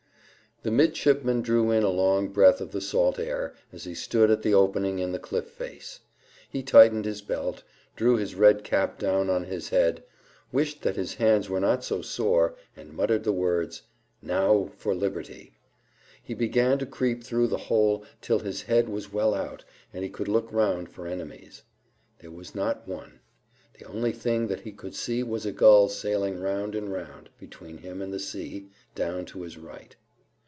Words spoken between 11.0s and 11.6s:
hands were